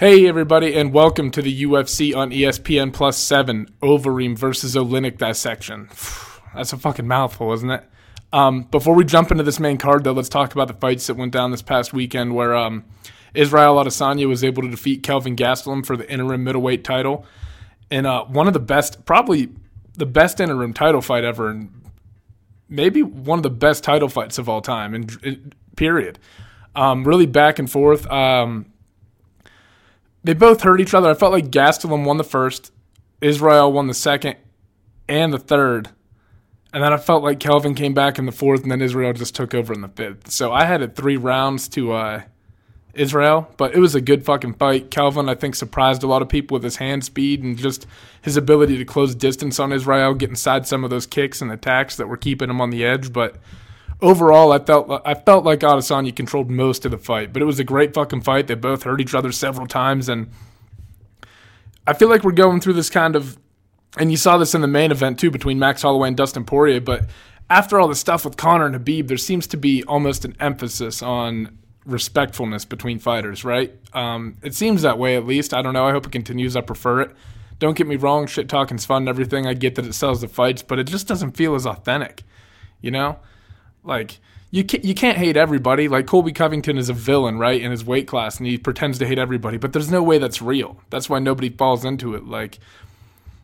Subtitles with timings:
[0.00, 5.90] Hey everybody, and welcome to the UFC on ESPN Plus Seven Overeem versus Oleinik dissection.
[6.54, 7.84] That's a fucking mouthful, isn't it?
[8.32, 11.18] Um, before we jump into this main card, though, let's talk about the fights that
[11.18, 12.86] went down this past weekend, where um,
[13.34, 17.26] Israel Adesanya was able to defeat Kelvin Gastelum for the interim middleweight title,
[17.90, 19.50] and uh, one of the best, probably
[19.98, 21.70] the best interim title fight ever, and
[22.70, 24.94] maybe one of the best title fights of all time.
[24.94, 26.18] And period,
[26.74, 28.10] um, really back and forth.
[28.10, 28.69] Um,
[30.22, 31.08] they both hurt each other.
[31.10, 32.72] I felt like Gastelum won the first,
[33.20, 34.36] Israel won the second,
[35.08, 35.90] and the third.
[36.72, 39.34] And then I felt like Kelvin came back in the fourth, and then Israel just
[39.34, 40.30] took over in the fifth.
[40.30, 42.22] So I had it three rounds to uh,
[42.94, 44.90] Israel, but it was a good fucking fight.
[44.90, 47.86] Kelvin, I think, surprised a lot of people with his hand speed and just
[48.22, 51.96] his ability to close distance on Israel, get inside some of those kicks and attacks
[51.96, 53.12] that were keeping him on the edge.
[53.12, 53.36] But
[54.02, 57.58] overall, I felt I felt like Adesanya controlled most of the fight, but it was
[57.58, 58.46] a great fucking fight.
[58.46, 60.30] They both hurt each other several times, and
[61.86, 63.38] I feel like we're going through this kind of,
[63.98, 66.80] and you saw this in the main event too between Max Holloway and Dustin Poirier.
[66.80, 67.06] But
[67.48, 71.02] after all the stuff with Conor and Khabib, there seems to be almost an emphasis
[71.02, 73.72] on respectfulness between fighters, right?
[73.92, 75.54] Um, it seems that way at least.
[75.54, 75.86] I don't know.
[75.86, 76.54] I hope it continues.
[76.54, 77.10] I prefer it.
[77.58, 79.46] Don't get me wrong, shit talking's fun and everything.
[79.46, 82.22] I get that it sells the fights, but it just doesn't feel as authentic,
[82.80, 83.18] you know?
[83.82, 84.18] Like
[84.50, 85.88] you can't, you can't hate everybody.
[85.88, 89.06] Like Colby Covington is a villain, right, in his weight class, and he pretends to
[89.06, 89.56] hate everybody.
[89.56, 90.80] But there's no way that's real.
[90.90, 92.26] That's why nobody falls into it.
[92.26, 92.58] Like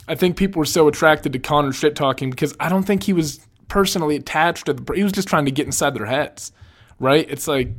[0.08, 3.12] I think people were so attracted to Conor shit talking because I don't think he
[3.12, 4.94] was personally attached to the.
[4.94, 6.52] He was just trying to get inside their heads,
[6.98, 7.26] right?
[7.28, 7.70] It's like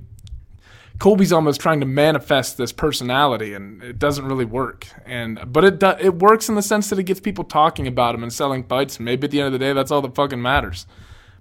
[0.99, 4.87] Colby's almost trying to manifest this personality, and it doesn't really work.
[5.05, 8.15] And but it do, it works in the sense that it gets people talking about
[8.15, 8.99] him and selling fights.
[8.99, 10.87] Maybe at the end of the day, that's all that fucking matters.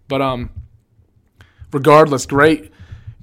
[0.08, 0.50] But um
[1.72, 2.72] regardless, great,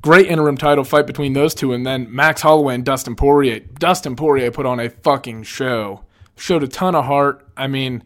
[0.02, 3.60] great interim title fight between those two, and then Max Holloway and Dustin Poirier.
[3.60, 6.04] Dustin Poirier put on a fucking show,
[6.36, 7.48] showed a ton of heart.
[7.56, 8.04] I mean,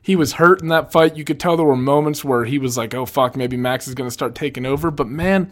[0.00, 1.16] he was hurt in that fight.
[1.16, 3.94] You could tell there were moments where he was like, "Oh fuck, maybe Max is
[3.94, 5.50] going to start taking over." But man,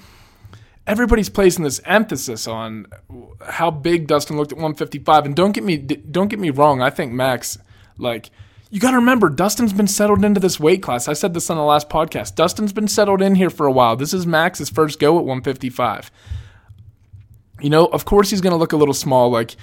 [0.87, 2.87] everybody's placing this emphasis on
[3.49, 5.25] how big Dustin looked at 155.
[5.25, 6.83] And don't get me, don't get me wrong.
[6.83, 7.59] I think Max,
[7.97, 8.31] like
[8.73, 11.07] you got to remember, Dustin's been settled into this weight class.
[11.07, 12.37] I said this on the last podcast.
[12.37, 13.97] Dustin's been settled in here for a while.
[13.97, 16.11] This is Max's first go at 155.
[17.61, 19.31] You know, of course he's going to look a little small.
[19.31, 19.57] Like,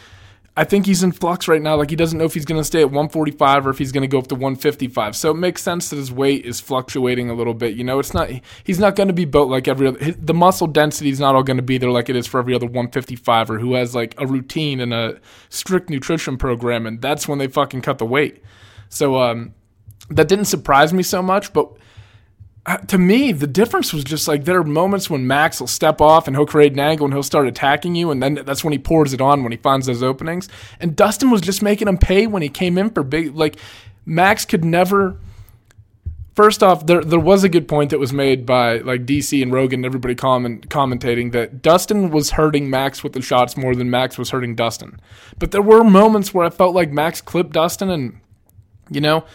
[0.56, 1.76] I think he's in flux right now.
[1.76, 4.04] Like, he doesn't know if he's going to stay at 145 or if he's going
[4.04, 5.16] to go up to 155.
[5.16, 7.74] So it makes sense that his weight is fluctuating a little bit.
[7.74, 8.30] You know, it's not,
[8.64, 11.42] he's not going to be built like every other, the muscle density is not all
[11.42, 14.14] going to be there like it is for every other 155 or who has like
[14.20, 15.20] a routine and a
[15.50, 16.86] strict nutrition program.
[16.86, 18.44] And that's when they fucking cut the weight.
[18.90, 19.54] So um,
[20.10, 21.72] that didn't surprise me so much, but
[22.66, 26.02] uh, to me, the difference was just like there are moments when Max will step
[26.02, 28.74] off and he'll create an angle and he'll start attacking you, and then that's when
[28.74, 30.50] he pours it on when he finds those openings.
[30.80, 33.36] And Dustin was just making him pay when he came in for big.
[33.36, 33.56] Like
[34.06, 35.18] Max could never.
[36.36, 39.52] First off, there there was a good point that was made by like DC and
[39.52, 43.90] Rogan, and everybody comment, commentating that Dustin was hurting Max with the shots more than
[43.90, 45.00] Max was hurting Dustin.
[45.38, 48.20] But there were moments where I felt like Max clipped Dustin and
[48.90, 49.26] you know,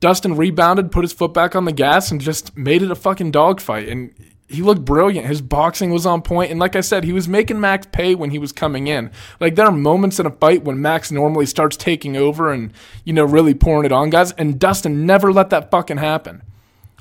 [0.00, 3.30] Dustin rebounded, put his foot back on the gas, and just made it a fucking
[3.30, 3.88] dogfight.
[3.88, 4.14] And
[4.48, 5.26] he looked brilliant.
[5.26, 8.30] His boxing was on point, and like I said, he was making Max pay when
[8.30, 9.10] he was coming in.
[9.40, 12.72] Like there are moments in a fight when Max normally starts taking over and
[13.04, 16.42] you know really pouring it on guys, and Dustin never let that fucking happen.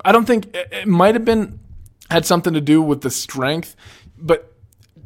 [0.05, 1.59] I don't think it, it might have been
[2.09, 3.75] had something to do with the strength,
[4.17, 4.53] but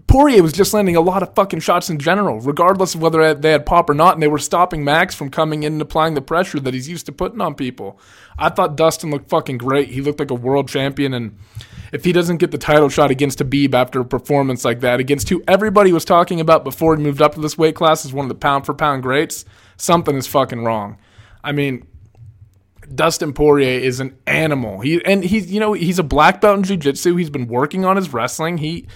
[0.07, 3.51] Poirier was just landing a lot of fucking shots in general, regardless of whether they
[3.51, 6.21] had pop or not, and they were stopping Max from coming in and applying the
[6.21, 7.99] pressure that he's used to putting on people.
[8.39, 9.89] I thought Dustin looked fucking great.
[9.89, 11.37] He looked like a world champion, and
[11.91, 15.27] if he doesn't get the title shot against Khabib after a performance like that, against
[15.27, 18.23] who everybody was talking about before he moved up to this weight class as one
[18.25, 19.43] of the pound for pound greats,
[19.75, 20.97] something is fucking wrong.
[21.43, 21.85] I mean,
[22.93, 24.79] Dustin Poirier is an animal.
[24.79, 27.15] He and he's you know he's a black belt in jiu-jitsu.
[27.17, 28.59] He's been working on his wrestling.
[28.59, 28.87] He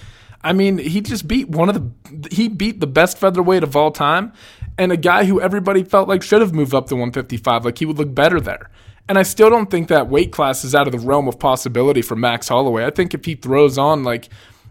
[0.43, 3.91] I mean, he just beat one of the he beat the best featherweight of all
[3.91, 4.33] time
[4.77, 7.85] and a guy who everybody felt like should have moved up to 155 like he
[7.85, 8.69] would look better there.
[9.07, 12.01] And I still don't think that weight class is out of the realm of possibility
[12.01, 12.85] for Max Holloway.
[12.85, 14.29] I think if he throws on like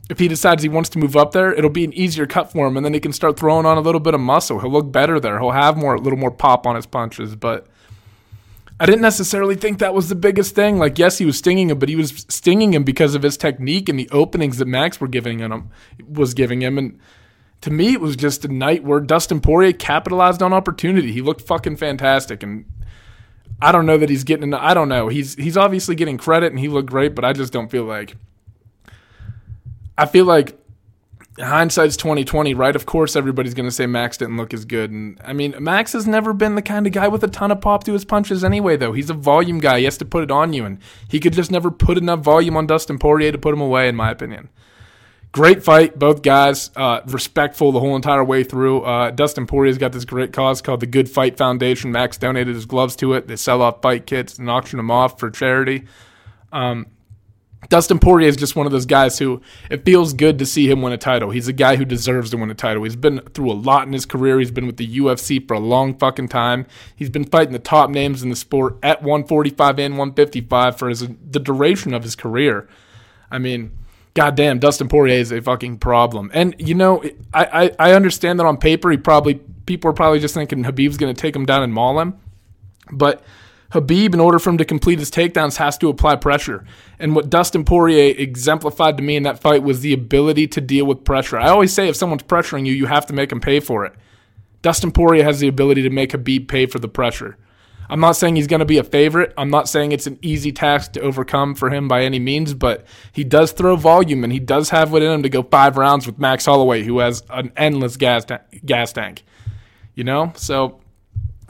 [0.08, 2.66] if he decides he wants to move up there, it'll be an easier cut for
[2.66, 4.58] him and then he can start throwing on a little bit of muscle.
[4.58, 5.38] He'll look better there.
[5.38, 7.66] He'll have more a little more pop on his punches, but
[8.80, 10.78] I didn't necessarily think that was the biggest thing.
[10.78, 13.90] Like, yes, he was stinging him, but he was stinging him because of his technique
[13.90, 15.70] and the openings that Max were giving him
[16.08, 16.78] was giving him.
[16.78, 16.98] And
[17.60, 21.12] to me, it was just a night where Dustin Poirier capitalized on opportunity.
[21.12, 22.64] He looked fucking fantastic, and
[23.60, 24.54] I don't know that he's getting.
[24.54, 25.08] I don't know.
[25.08, 28.16] He's he's obviously getting credit, and he looked great, but I just don't feel like.
[29.98, 30.58] I feel like
[31.38, 32.74] hindsight's 2020, right?
[32.74, 34.90] Of course, everybody's going to say Max didn't look as good.
[34.90, 37.60] And I mean, Max has never been the kind of guy with a ton of
[37.60, 38.92] pop to his punches anyway, though.
[38.92, 39.78] He's a volume guy.
[39.78, 40.78] He has to put it on you, and
[41.08, 43.96] he could just never put enough volume on Dustin Poirier to put him away, in
[43.96, 44.48] my opinion.
[45.32, 46.72] Great fight, both guys.
[46.74, 48.82] Uh, respectful the whole entire way through.
[48.82, 51.92] Uh, Dustin Poirier's got this great cause called the Good Fight Foundation.
[51.92, 53.28] Max donated his gloves to it.
[53.28, 55.84] They sell off fight kits and auction them off for charity.
[56.52, 56.86] Um,
[57.68, 60.80] Dustin Poirier is just one of those guys who it feels good to see him
[60.80, 61.30] win a title.
[61.30, 62.84] He's a guy who deserves to win a title.
[62.84, 64.38] He's been through a lot in his career.
[64.38, 66.66] He's been with the UFC for a long fucking time.
[66.96, 71.06] He's been fighting the top names in the sport at 145 and 155 for his,
[71.30, 72.66] the duration of his career.
[73.30, 73.76] I mean,
[74.14, 76.30] goddamn, Dustin Poirier is a fucking problem.
[76.32, 77.02] And you know,
[77.34, 77.44] I,
[77.78, 79.34] I, I understand that on paper he probably
[79.66, 82.18] people are probably just thinking Khabib's going to take him down and maul him,
[82.90, 83.22] but
[83.70, 86.64] Khabib, in order for him to complete his takedowns, has to apply pressure.
[86.98, 90.86] And what Dustin Poirier exemplified to me in that fight was the ability to deal
[90.86, 91.38] with pressure.
[91.38, 93.94] I always say if someone's pressuring you, you have to make them pay for it.
[94.62, 97.36] Dustin Poirier has the ability to make Khabib pay for the pressure.
[97.88, 99.34] I'm not saying he's going to be a favorite.
[99.36, 102.86] I'm not saying it's an easy task to overcome for him by any means, but
[103.12, 106.06] he does throw volume and he does have it in him to go five rounds
[106.06, 109.24] with Max Holloway, who has an endless gas, ta- gas tank.
[109.96, 110.32] You know?
[110.36, 110.80] So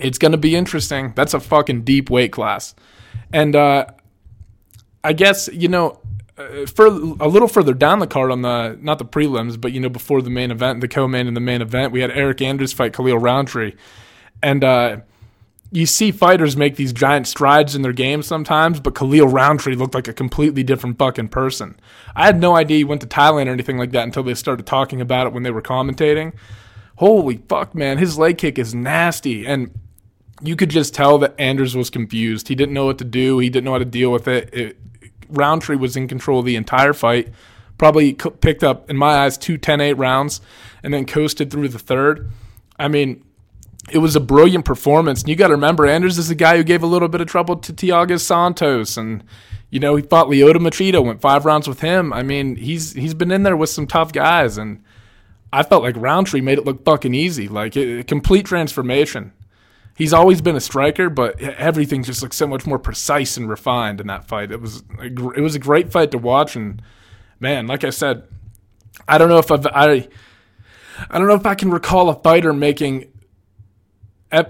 [0.00, 1.12] it's going to be interesting.
[1.14, 2.74] That's a fucking deep weight class.
[3.32, 3.86] And uh,
[5.04, 6.00] I guess, you know,
[6.40, 9.80] uh, for a little further down the card on the not the prelims, but you
[9.80, 12.72] know before the main event, the co-main and the main event, we had Eric Anders
[12.72, 13.74] fight Khalil Rountree,
[14.42, 14.96] and uh,
[15.70, 19.94] you see fighters make these giant strides in their game sometimes, but Khalil Rountree looked
[19.94, 21.78] like a completely different fucking person.
[22.16, 24.66] I had no idea he went to Thailand or anything like that until they started
[24.66, 26.32] talking about it when they were commentating.
[26.96, 29.70] Holy fuck, man, his leg kick is nasty, and
[30.42, 32.48] you could just tell that Anders was confused.
[32.48, 33.38] He didn't know what to do.
[33.38, 34.52] He didn't know how to deal with it.
[34.52, 34.76] it
[35.28, 37.32] Rountree was in control of the entire fight.
[37.78, 40.40] Probably picked up, in my eyes, two 10-8 rounds,
[40.82, 42.30] and then coasted through the third.
[42.78, 43.24] I mean,
[43.90, 45.22] it was a brilliant performance.
[45.22, 47.28] And you got to remember, Anders is a guy who gave a little bit of
[47.28, 49.24] trouble to Thiago Santos, and
[49.70, 52.12] you know he fought Lyoto Machida, went five rounds with him.
[52.12, 54.82] I mean, he's he's been in there with some tough guys, and
[55.52, 59.32] I felt like Rountree made it look fucking easy, like a complete transformation.
[60.00, 64.00] He's always been a striker, but everything just looks so much more precise and refined
[64.00, 64.50] in that fight.
[64.50, 66.80] It was a, it was a great fight to watch, and
[67.38, 68.22] man, like I said,
[69.06, 70.08] I don't know if I've, I
[71.10, 73.12] I don't know if I can recall a fighter making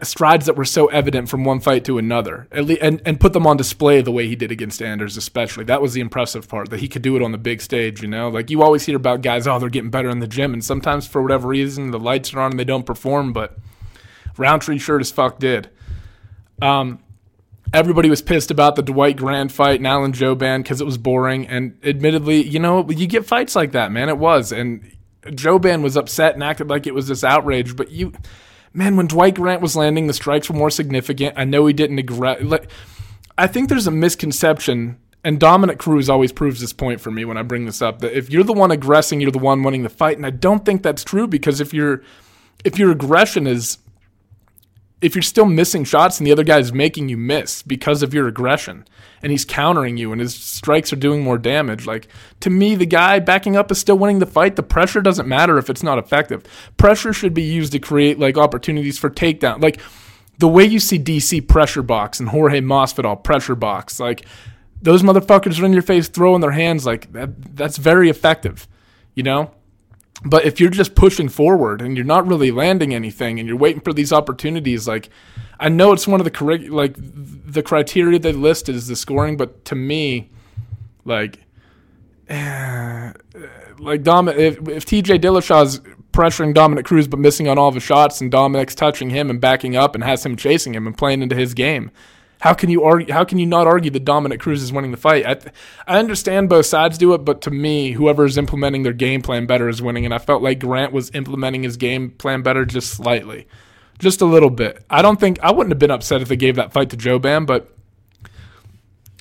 [0.04, 3.56] strides that were so evident from one fight to another, and and put them on
[3.56, 5.64] display the way he did against Anders, especially.
[5.64, 8.02] That was the impressive part that he could do it on the big stage.
[8.02, 10.52] You know, like you always hear about guys, oh, they're getting better in the gym,
[10.52, 13.58] and sometimes for whatever reason the lights are on and they don't perform, but
[14.40, 15.70] Rountree shirt as fuck did.
[16.60, 16.98] Um,
[17.72, 21.46] everybody was pissed about the Dwight Grant fight and Alan Jouban because it was boring,
[21.46, 24.08] and admittedly, you know, you get fights like that, man.
[24.08, 28.12] It was, and Jouban was upset and acted like it was this outrage, but you
[28.72, 31.34] man, when Dwight Grant was landing, the strikes were more significant.
[31.36, 32.48] I know he didn't aggress.
[32.48, 32.70] Like,
[33.36, 37.36] I think there's a misconception, and Dominick Cruz always proves this point for me when
[37.36, 39.88] I bring this up that if you're the one aggressing, you're the one winning the
[39.88, 42.02] fight, and I don't think that's true because if your
[42.64, 43.78] if your aggression is
[45.00, 48.12] if you're still missing shots and the other guy is making you miss because of
[48.12, 48.84] your aggression
[49.22, 52.08] and he's countering you and his strikes are doing more damage like
[52.40, 54.56] to me the guy backing up is still winning the fight.
[54.56, 56.44] The pressure doesn't matter if it's not effective.
[56.76, 59.62] Pressure should be used to create like opportunities for takedown.
[59.62, 59.80] Like
[60.38, 64.26] the way you see DC pressure box and Jorge Masvidal pressure box like
[64.82, 68.66] those motherfuckers are in your face throwing their hands like that, that's very effective
[69.14, 69.50] you know
[70.24, 73.80] but if you're just pushing forward and you're not really landing anything and you're waiting
[73.80, 75.08] for these opportunities, like
[75.58, 79.36] I know it's one of the correct like the criteria they list is the scoring,
[79.36, 80.30] but to me,
[81.04, 81.38] like
[82.28, 83.12] uh,
[83.78, 85.80] like Dom, if, if TJ Dillashaw's
[86.12, 89.76] pressuring Dominick Cruz but missing on all his shots and Dominick's touching him and backing
[89.76, 91.90] up and has him chasing him and playing into his game,
[92.40, 93.12] how can you argue?
[93.12, 95.26] How can you not argue that Dominick Cruz is winning the fight?
[95.26, 95.38] I,
[95.86, 99.46] I understand both sides do it, but to me, whoever is implementing their game plan
[99.46, 100.04] better is winning.
[100.04, 103.46] And I felt like Grant was implementing his game plan better just slightly,
[103.98, 104.84] just a little bit.
[104.88, 107.46] I don't think I wouldn't have been upset if they gave that fight to Jouban,
[107.46, 107.76] but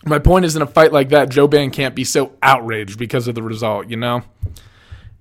[0.05, 3.35] my point is, in a fight like that, Jouban can't be so outraged because of
[3.35, 4.23] the result, you know.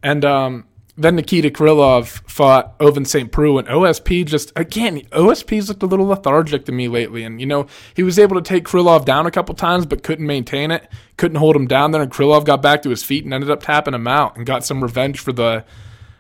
[0.05, 0.67] And um,
[0.99, 3.31] then Nikita Krylov fought Ovince St.
[3.31, 7.23] Preux, and OSP just, again, OSP's looked a little lethargic to me lately.
[7.23, 10.27] And, you know, he was able to take Krylov down a couple times, but couldn't
[10.27, 12.03] maintain it, couldn't hold him down there.
[12.03, 14.65] And Krylov got back to his feet and ended up tapping him out and got
[14.65, 15.65] some revenge for the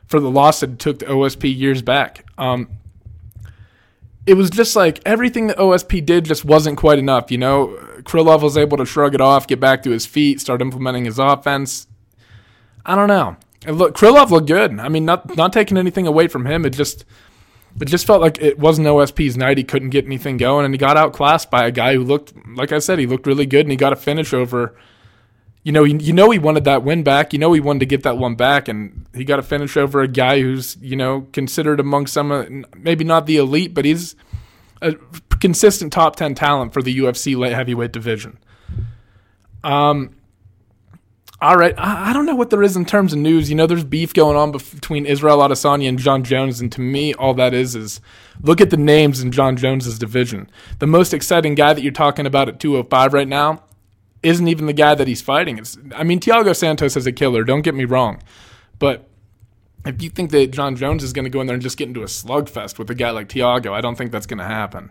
[0.06, 2.25] for the loss that took to OSP years back.
[2.38, 2.70] Um,
[4.26, 7.30] it was just like everything that OSP did just wasn't quite enough.
[7.30, 10.62] You know, Krylov was able to shrug it off, get back to his feet, start
[10.62, 11.88] implementing his offense.
[12.87, 13.37] I don't know.
[13.68, 14.80] And look, Krylov looked good.
[14.80, 16.64] I mean, not not taking anything away from him.
[16.64, 17.04] It just
[17.78, 19.58] it just felt like it wasn't OSP's night.
[19.58, 22.72] He couldn't get anything going, and he got outclassed by a guy who looked, like
[22.72, 24.75] I said, he looked really good, and he got a finish over.
[25.64, 27.34] You know, you, you know he wanted that win back.
[27.34, 30.00] You know he wanted to get that one back, and he got a finish over
[30.00, 34.16] a guy who's you know considered among some, uh, maybe not the elite, but he's
[34.80, 34.94] a
[35.42, 38.38] consistent top ten talent for the UFC light heavyweight division.
[39.62, 40.14] Um,
[41.40, 43.49] all right, I, don't know what there is in terms of news.
[43.49, 47.14] You know, there's beef going on between Israel Adesanya and Jon Jones, and to me,
[47.14, 48.00] all that is is
[48.42, 50.50] look at the names in Jon Jones's division.
[50.80, 53.62] The most exciting guy that you're talking about at 205 right now
[54.25, 55.59] isn't even the guy that he's fighting.
[55.59, 57.45] It's, I mean, Thiago Santos is a killer.
[57.45, 58.21] Don't get me wrong,
[58.80, 59.09] but
[59.87, 61.87] if you think that Jon Jones is going to go in there and just get
[61.87, 64.90] into a slugfest with a guy like Thiago, I don't think that's going to happen.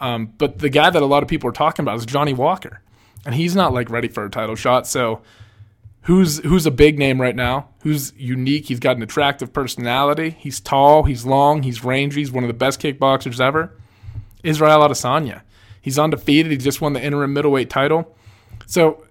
[0.00, 2.82] Um, but the guy that a lot of people are talking about is Johnny Walker,
[3.26, 4.86] and he's not like ready for a title shot.
[4.86, 5.22] So
[6.02, 8.66] who's who's a big name right now, who's unique.
[8.66, 10.30] He's got an attractive personality.
[10.30, 12.20] He's tall, he's long, he's rangy.
[12.20, 13.76] He's one of the best kickboxers ever.
[14.42, 15.42] Israel Adesanya.
[15.80, 16.52] He's undefeated.
[16.52, 18.16] He just won the interim middleweight title.
[18.66, 19.04] So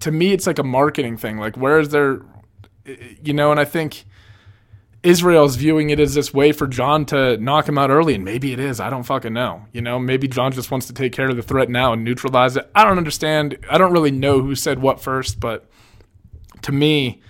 [0.00, 1.38] to me, it's like a marketing thing.
[1.38, 2.22] Like, where is there,
[3.22, 3.50] you know?
[3.50, 4.04] And I think
[5.02, 8.52] Israel's viewing it as this way for John to knock him out early, and maybe
[8.52, 8.80] it is.
[8.80, 9.64] I don't fucking know.
[9.72, 12.56] You know, maybe John just wants to take care of the threat now and neutralize
[12.56, 12.68] it.
[12.74, 13.58] I don't understand.
[13.70, 15.68] I don't really know who said what first, but
[16.66, 17.20] to me,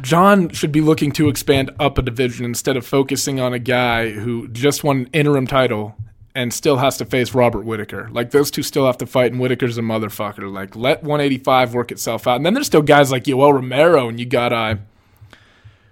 [0.00, 4.10] John should be looking to expand up a division instead of focusing on a guy
[4.10, 5.96] who just won an interim title
[6.36, 8.08] and still has to face Robert Whittaker.
[8.12, 10.52] Like those two still have to fight, and Whittaker's a motherfucker.
[10.52, 14.20] Like let 185 work itself out, and then there's still guys like Yoel Romero, and
[14.20, 14.76] you got uh,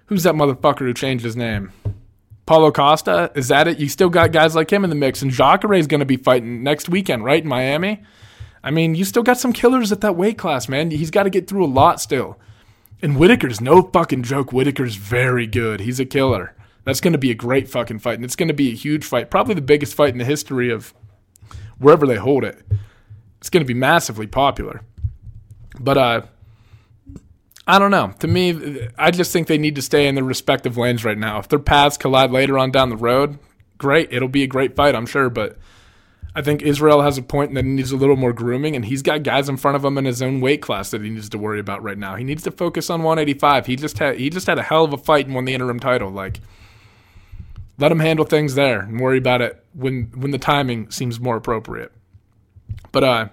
[0.05, 1.73] who's that motherfucker who changed his name?
[2.45, 3.77] Paulo Costa, is that it?
[3.77, 6.17] You still got guys like him in the mix, and Jacare is going to be
[6.17, 8.03] fighting next weekend, right in Miami.
[8.63, 10.91] I mean, you still got some killers at that weight class, man.
[10.91, 12.37] He's got to get through a lot still.
[13.01, 14.51] And Whittaker's no fucking joke.
[14.51, 15.79] Whittaker's very good.
[15.79, 16.55] He's a killer.
[16.83, 19.05] That's going to be a great fucking fight, and it's going to be a huge
[19.05, 19.31] fight.
[19.31, 20.93] Probably the biggest fight in the history of
[21.77, 22.63] wherever they hold it.
[23.39, 24.81] It's going to be massively popular.
[25.79, 26.21] But uh,
[27.67, 28.13] I don't know.
[28.19, 31.39] To me, I just think they need to stay in their respective lanes right now.
[31.39, 33.39] If their paths collide later on down the road,
[33.77, 34.11] great.
[34.11, 35.29] It'll be a great fight, I'm sure.
[35.29, 35.57] But
[36.33, 39.01] I think Israel has a point that he needs a little more grooming, and he's
[39.01, 41.37] got guys in front of him in his own weight class that he needs to
[41.37, 42.15] worry about right now.
[42.15, 43.65] He needs to focus on 185.
[43.65, 45.79] He just had he just had a hell of a fight and won the interim
[45.79, 46.09] title.
[46.09, 46.39] Like,
[47.77, 51.35] let him handle things there and worry about it when when the timing seems more
[51.35, 51.91] appropriate.
[52.93, 53.27] But uh,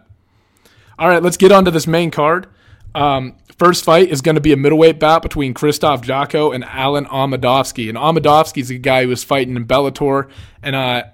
[0.98, 2.48] all right, let's get on to this main card.
[2.94, 7.06] Um, first fight is going to be a middleweight bout between Christoph Jotko and Alen
[7.06, 7.88] Amedovski.
[7.88, 10.28] And Amedovski's a guy who was fighting in Bellator,
[10.62, 11.04] and uh,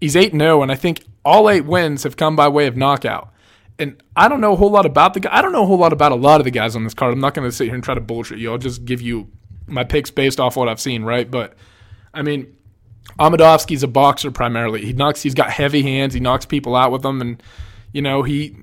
[0.00, 3.32] he's 8 0, and I think all eight wins have come by way of knockout.
[3.80, 5.36] And I don't know a whole lot about the guy.
[5.36, 7.12] I don't know a whole lot about a lot of the guys on this card.
[7.12, 8.52] I'm not going to sit here and try to bullshit you.
[8.52, 9.28] I'll just give you
[9.66, 11.28] my picks based off what I've seen, right?
[11.28, 11.54] But
[12.14, 12.56] I mean,
[13.18, 14.84] Amedovski's a boxer primarily.
[14.84, 15.20] He knocks.
[15.20, 16.14] He's got heavy hands.
[16.14, 17.42] He knocks people out with them, and
[17.92, 18.56] you know he.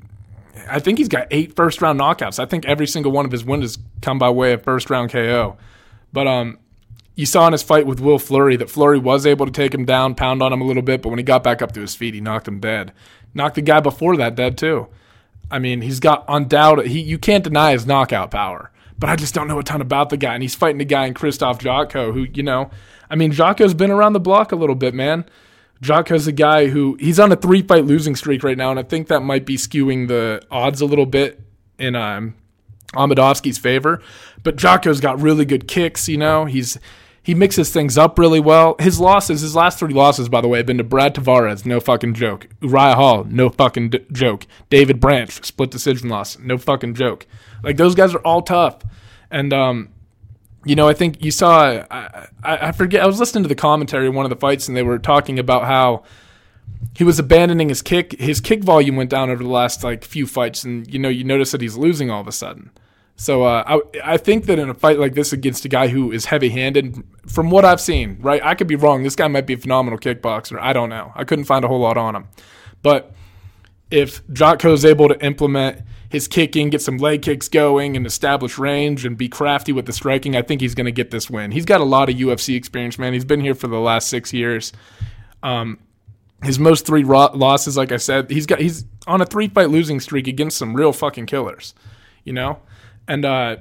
[0.69, 2.39] I think he's got eight first round knockouts.
[2.39, 5.11] I think every single one of his wins has come by way of first round
[5.11, 5.57] KO.
[6.13, 6.59] But um,
[7.15, 9.85] you saw in his fight with Will Fleury that Fleury was able to take him
[9.85, 11.95] down, pound on him a little bit, but when he got back up to his
[11.95, 12.91] feet, he knocked him dead.
[13.33, 14.87] Knocked the guy before that dead too.
[15.51, 16.87] I mean, he's got undoubted.
[16.87, 20.09] He you can't deny his knockout power, but I just don't know a ton about
[20.09, 20.33] the guy.
[20.33, 22.71] And he's fighting a guy in Christoph Jotko, who you know,
[23.09, 25.25] I mean, Jotko's been around the block a little bit, man.
[25.81, 28.83] Jotko's a guy who he's on a three fight losing streak right now, and I
[28.83, 31.39] think that might be skewing the odds a little bit
[31.77, 32.35] in um,
[32.93, 34.01] Amedovski's favor.
[34.41, 36.45] But Jotko's got really good kicks, you know.
[36.45, 36.79] He's
[37.23, 38.75] he mixes things up really well.
[38.79, 41.79] His losses, his last three losses, by the way, have been to Brad Tavares, no
[41.79, 42.47] fucking joke.
[42.61, 44.45] Uriah Hall, no fucking d- joke.
[44.69, 47.25] David Branch, split decision loss, no fucking joke.
[47.63, 48.83] Like those guys are all tough,
[49.31, 49.89] and um,
[50.65, 51.85] you know, I think you saw.
[51.89, 53.01] I, I, I forget.
[53.01, 55.39] I was listening to the commentary of one of the fights, and they were talking
[55.39, 56.03] about how
[56.93, 58.19] he was abandoning his kick.
[58.19, 61.23] His kick volume went down over the last like few fights, and you know, you
[61.23, 62.71] notice that he's losing all of a sudden.
[63.15, 66.11] So uh, I I think that in a fight like this against a guy who
[66.11, 69.03] is heavy handed, from what I've seen, right, I could be wrong.
[69.03, 70.59] This guy might be a phenomenal kickboxer.
[70.59, 71.11] I don't know.
[71.15, 72.27] I couldn't find a whole lot on him,
[72.81, 73.13] but
[73.91, 78.57] if Jotko is able to implement his kicking, get some leg kicks going, and establish
[78.57, 81.51] range and be crafty with the striking, I think he's going to get this win.
[81.51, 83.13] He's got a lot of UFC experience, man.
[83.13, 84.73] He's been here for the last six years.
[85.43, 85.79] Um,
[86.41, 89.99] his most three losses, like I said, he's got he's on a three fight losing
[89.99, 91.75] streak against some real fucking killers,
[92.23, 92.59] you know
[93.07, 93.57] and uh,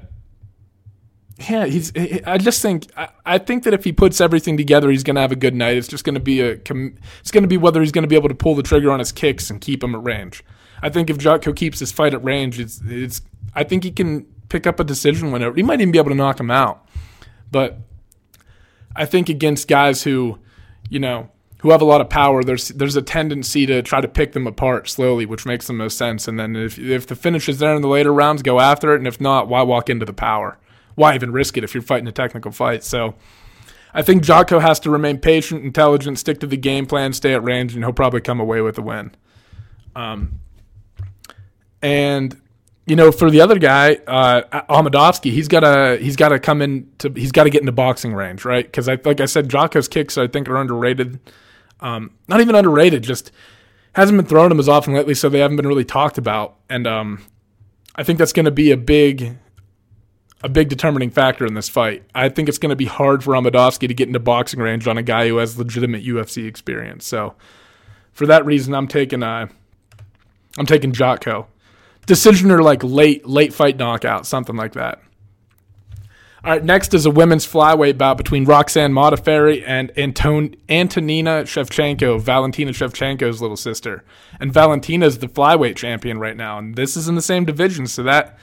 [1.49, 1.91] yeah, he's.
[2.25, 2.87] I just think
[3.25, 5.77] I, think that if he puts everything together, he's going to have a good night.
[5.77, 6.51] It's just going to be a.
[6.51, 8.99] It's going to be whether he's going to be able to pull the trigger on
[8.99, 10.43] his kicks and keep him at range.
[10.81, 13.21] I think if Jotko keeps his fight at range, it's it's.
[13.55, 15.55] I think he can pick up a decision win.
[15.55, 16.87] He might even be able to knock him out.
[17.51, 17.79] But
[18.95, 20.39] I think against guys who,
[20.89, 21.29] you know,
[21.63, 24.45] who have a lot of power, there's there's a tendency to try to pick them
[24.45, 26.27] apart slowly, which makes the most sense.
[26.27, 28.97] And then if if the finish is there in the later rounds, go after it.
[28.97, 30.57] And if not, why walk into the power?
[30.95, 32.83] Why even risk it if you're fighting a technical fight?
[32.83, 33.15] So
[33.93, 37.41] I think Jotko has to remain patient, intelligent, stick to the game plan, stay at
[37.41, 39.15] range, and he'll probably come away with a win.
[39.95, 40.41] Um,
[41.81, 42.35] and
[42.85, 46.61] you know, for the other guy, uh, Amedovski, he's got to he's got to come
[46.61, 48.65] in to he's got to get into boxing range, right?
[48.65, 51.21] Because I like I said, Jotko's kicks I think are underrated.
[51.83, 53.31] Um, not even underrated, just
[53.93, 56.55] hasn't been thrown them as often lately, so they haven't been really talked about.
[56.69, 57.23] And um,
[57.95, 59.37] I think that's going to be a big
[60.43, 62.03] a big determining factor in this fight.
[62.13, 64.97] I think it's going to be hard for Amedovski to get into boxing range on
[64.97, 67.07] a guy who has legitimate UFC experience.
[67.07, 67.33] So
[68.11, 69.47] for that reason, I'm taking uh,
[70.57, 71.47] I'm taking Jotko.
[72.05, 75.01] Decision or like late late fight knockout, something like that.
[76.45, 82.19] All right, next is a women's flyweight bout between Roxanne Modafferi and Anton- Antonina Shevchenko,
[82.19, 84.03] Valentina Shevchenko's little sister.
[84.41, 87.87] And Valentina is the flyweight champion right now, and this is in the same division,
[87.87, 88.37] so that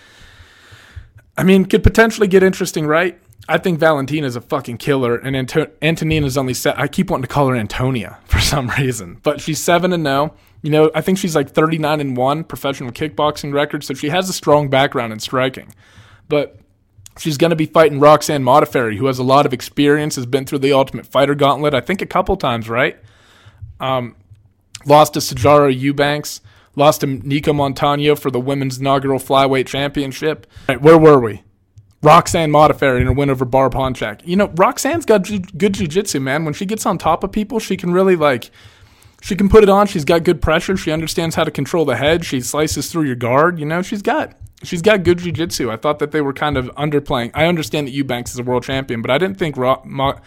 [1.37, 3.19] I mean, could potentially get interesting, right?
[3.49, 6.79] I think Valentina's a fucking killer, and Anto- Antonina's only set.
[6.79, 10.35] I keep wanting to call her Antonia for some reason, but she's seven and zero.
[10.63, 14.09] You know, I think she's like thirty nine and one professional kickboxing record, so she
[14.09, 15.75] has a strong background in striking.
[16.29, 16.60] But
[17.21, 20.47] she's going to be fighting Roxanne Modafferi, who has a lot of experience, has been
[20.47, 22.99] through the Ultimate Fighter Gauntlet, I think a couple times, right?
[23.79, 24.17] Um,
[24.87, 26.41] lost to Sijara Eubanks.
[26.77, 30.47] Lost to Nicco Montaño for the women's inaugural flyweight championship.
[30.69, 31.43] Right, where were we?
[32.03, 34.21] Roxanne Modafferi in a win over Barb Honchak.
[34.25, 36.45] You know, Roxanne's got ju- good jiu-jitsu, man.
[36.45, 38.51] When she gets on top of people, she can really like
[39.21, 39.87] she can put it on.
[39.87, 40.77] She's got good pressure.
[40.77, 42.25] She understands how to control the head.
[42.25, 43.59] She slices through your guard.
[43.59, 45.71] You know, she's got she's got good jiu-jitsu.
[45.71, 47.31] I thought that they were kind of underplaying.
[47.35, 50.21] I understand that Eubanks is a world champion, but I didn't think Ro- Mo-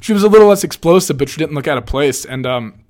[0.00, 2.24] she was a little less explosive, but she didn't look out of place.
[2.24, 2.84] And um,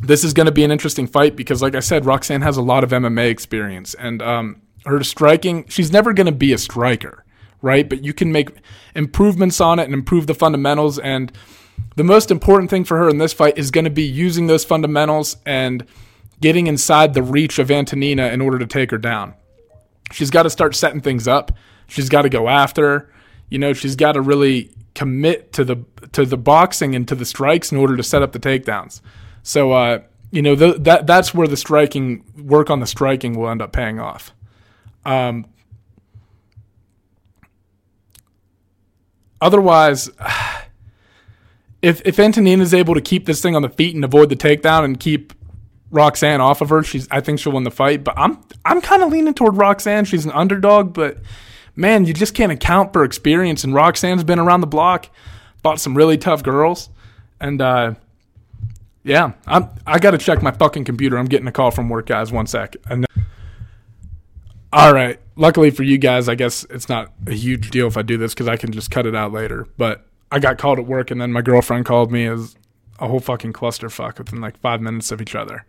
[0.00, 2.62] this is going to be an interesting fight because, like I said, Roxanne has a
[2.62, 7.24] lot of MMA experience, and um, her striking, she's never going to be a striker,
[7.60, 7.88] right?
[7.88, 8.50] But you can make
[8.94, 10.98] improvements on it and improve the fundamentals.
[10.98, 11.32] And
[11.96, 14.64] the most important thing for her in this fight is going to be using those
[14.64, 15.86] fundamentals and
[16.40, 19.34] getting inside the reach of Antonina in order to take her down.
[20.12, 21.52] She's got to start setting things up.
[21.86, 23.12] She's got to go after.
[23.48, 27.24] You know, she's got to really commit to the to the boxing and to the
[27.24, 29.00] strikes in order to set up the takedowns.
[29.42, 33.48] So, uh, you know, th- that that's where the striking work on the striking will
[33.48, 34.32] end up paying off.
[35.04, 35.46] Um,
[39.40, 40.10] otherwise,
[41.82, 44.36] if if Antonina is able to keep this thing on the feet and avoid the
[44.36, 45.32] takedown and keep
[45.92, 48.02] Roxanne off of her, she's I think she'll win the fight.
[48.02, 50.04] But I'm I'm kind of leaning toward Roxanne.
[50.04, 51.18] She's an underdog, but
[51.76, 53.62] man, you just can't account for experience.
[53.62, 55.08] And Roxanne's been around the block,
[55.62, 56.88] fought some really tough girls,
[57.40, 57.94] and uh,
[59.04, 59.68] yeah, I'm.
[59.86, 61.18] I got to check my fucking computer.
[61.18, 62.32] I'm getting a call from work, guys.
[62.32, 62.76] One sec.
[62.88, 63.06] And
[64.72, 65.18] all right.
[65.34, 68.34] Luckily for you guys, I guess it's not a huge deal if I do this
[68.34, 69.66] because I can just cut it out later.
[69.76, 72.54] But I got called at work, and then my girlfriend called me as
[72.98, 75.64] a whole fucking clusterfuck within like five minutes of each other.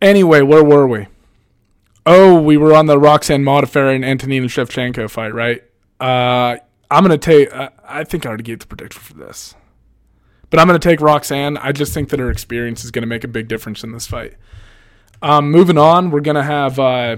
[0.00, 1.06] Anyway, where were we?
[2.04, 5.62] Oh, we were on the Roxanne Modafferi and Antonina Shevchenko fight, right?
[5.98, 6.58] Uh,
[6.90, 7.52] I'm gonna take.
[7.52, 9.54] Uh, I think I already gave the prediction for this.
[10.50, 11.56] But I'm going to take Roxanne.
[11.56, 14.06] I just think that her experience is going to make a big difference in this
[14.06, 14.34] fight.
[15.22, 17.16] Um, moving on, we're going to have uh,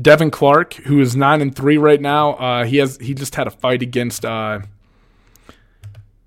[0.00, 2.32] Devin Clark, who is nine and three right now.
[2.34, 4.60] Uh, he has he just had a fight against uh,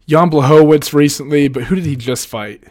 [0.07, 2.63] Jan Blachowicz recently, but who did he just fight?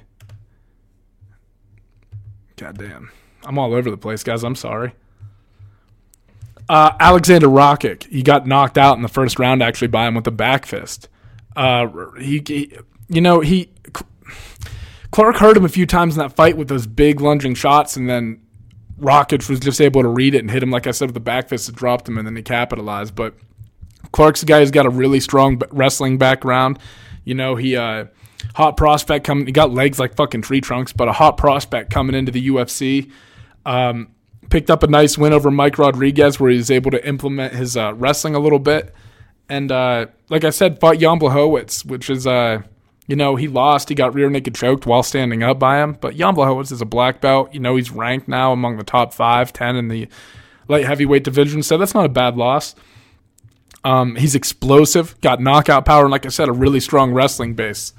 [2.62, 3.10] God damn.
[3.44, 4.44] I'm all over the place, guys.
[4.44, 4.92] I'm sorry.
[6.68, 10.28] Uh, Alexander Rakic, he got knocked out in the first round actually by him with
[10.28, 11.08] a back fist.
[11.56, 11.88] Uh,
[12.20, 13.68] he, he, you know, he
[15.10, 18.08] Clark hurt him a few times in that fight with those big lunging shots, and
[18.08, 18.40] then
[19.00, 21.20] Rakic was just able to read it and hit him, like I said, with the
[21.20, 23.16] back fist that dropped him, and then he capitalized.
[23.16, 23.34] But
[24.12, 26.78] Clark's a guy who's got a really strong wrestling background.
[27.24, 28.04] You know, he uh,
[28.54, 29.46] hot prospect coming.
[29.46, 33.10] He got legs like fucking tree trunks, but a hot prospect coming into the UFC.
[33.64, 34.08] Um,
[34.50, 37.76] picked up a nice win over Mike Rodriguez, where he was able to implement his
[37.76, 38.94] uh, wrestling a little bit.
[39.48, 42.62] And uh, like I said, fought Jan Blachowicz, which is uh,
[43.06, 43.88] you know, he lost.
[43.88, 45.98] He got rear naked choked while standing up by him.
[46.00, 47.52] But Jan Blachowicz is a black belt.
[47.52, 50.08] You know, he's ranked now among the top five, ten in the
[50.68, 51.62] light heavyweight division.
[51.62, 52.74] So that's not a bad loss.
[53.84, 57.92] Um, he's explosive, got knockout power, and like I said, a really strong wrestling base.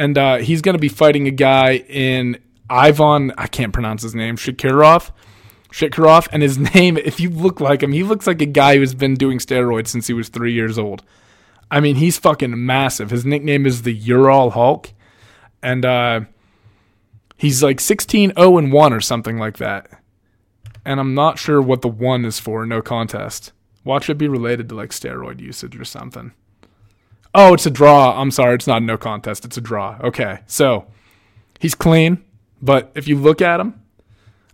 [0.00, 2.38] And uh, he's going to be fighting a guy in
[2.70, 5.10] Ivan, I can't pronounce his name, Shakirov,
[5.70, 8.94] Shikarov, and his name, if you look like him, he looks like a guy who's
[8.94, 11.04] been doing steroids since he was three years old.
[11.70, 13.10] I mean, he's fucking massive.
[13.10, 14.90] His nickname is the Ural Hulk,
[15.62, 16.22] and uh,
[17.36, 19.90] he's like 16 0 and 1 or something like that.
[20.82, 23.52] And I'm not sure what the one is for, no contest.
[23.84, 26.32] Watch it be related to like steroid usage or something.
[27.34, 28.20] Oh, it's a draw.
[28.20, 29.44] I'm sorry, it's not no contest.
[29.44, 29.98] It's a draw.
[30.02, 30.40] Okay.
[30.46, 30.86] So
[31.58, 32.24] he's clean,
[32.60, 33.80] but if you look at him,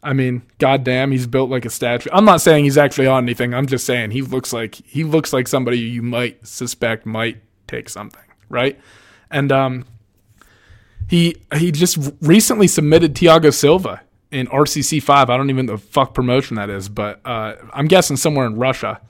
[0.02, 2.10] I mean, goddamn, he's built like a statue.
[2.12, 3.54] I'm not saying he's actually on anything.
[3.54, 7.88] I'm just saying he looks like he looks like somebody you might suspect might take
[7.88, 8.78] something, right?
[9.32, 9.84] And um,
[11.08, 15.28] he he just recently submitted Thiago Silva in RCC five.
[15.28, 18.56] I don't even know the fuck promotion that is, but uh, I'm guessing somewhere in
[18.56, 19.00] Russia,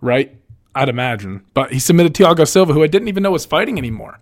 [0.00, 0.39] right?
[0.74, 1.44] I'd imagine.
[1.54, 4.18] But he submitted Thiago Silva, who I didn't even know was fighting anymore.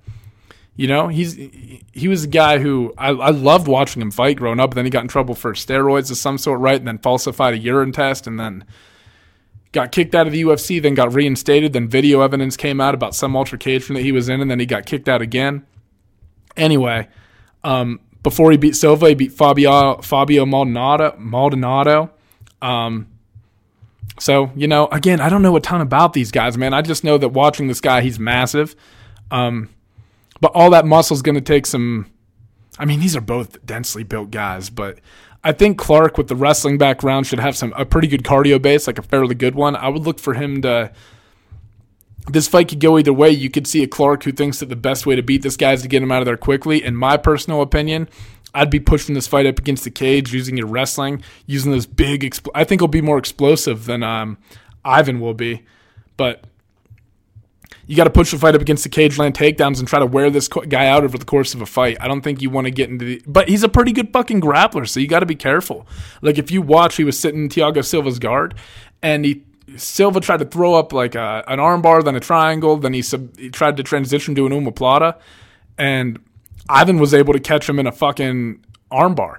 [0.77, 4.61] You know, he's he was a guy who I, I loved watching him fight growing
[4.61, 4.75] up.
[4.75, 6.77] Then he got in trouble for steroids of some sort, right?
[6.77, 8.65] And then falsified a urine test, and then
[9.73, 10.81] got kicked out of the UFC.
[10.81, 11.73] Then got reinstated.
[11.73, 14.67] Then video evidence came out about some altercation that he was in, and then he
[14.67, 15.67] got kicked out again.
[16.57, 17.09] Anyway,
[17.65, 21.17] um, before he beat Silva, he beat Fabio Fabio Maldonado.
[21.19, 22.13] Maldonado.
[22.63, 23.09] Um,
[24.19, 26.75] so you know, again, I don't know a ton about these guys, man.
[26.75, 28.75] I just know that watching this guy, he's massive.
[29.31, 29.71] Um,
[30.41, 32.07] but all that muscle is going to take some.
[32.79, 35.01] I mean, these are both densely built guys, but
[35.43, 38.87] I think Clark, with the wrestling background, should have some a pretty good cardio base,
[38.87, 39.77] like a fairly good one.
[39.77, 40.93] I would look for him to.
[42.31, 43.31] This fight could go either way.
[43.31, 45.73] You could see a Clark who thinks that the best way to beat this guy
[45.73, 46.85] is to get him out of there quickly.
[46.85, 48.07] In my personal opinion,
[48.55, 52.23] I'd be pushing this fight up against the cage, using your wrestling, using those big.
[52.23, 54.39] Expl- I think he'll be more explosive than um,
[54.85, 55.65] Ivan will be,
[56.17, 56.45] but
[57.87, 60.07] you got to push the fight up against the cage land takedowns and try to
[60.07, 61.97] wear this guy out over the course of a fight.
[62.01, 63.23] I don't think you want to get into the.
[63.27, 65.87] But he's a pretty good fucking grappler, so you got to be careful.
[66.21, 68.55] Like if you watch, he was sitting in Thiago Silva's guard,
[69.03, 69.43] and he
[69.77, 73.37] Silva tried to throw up like a, an armbar, then a triangle, then he, sub,
[73.39, 75.19] he tried to transition to an omoplata,
[75.77, 76.19] and
[76.69, 79.39] Ivan was able to catch him in a fucking armbar.